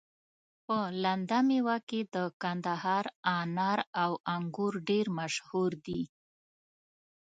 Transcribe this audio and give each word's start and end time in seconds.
په 0.65 0.77
لنده 1.03 1.39
ميوه 1.47 1.77
کي 1.89 2.01
د 2.15 2.17
کندهار 2.41 3.05
انار 3.39 3.79
او 4.03 4.11
انګور 4.35 4.73
ډير 4.89 5.05
مشهور 5.19 5.71
دي 5.85 6.01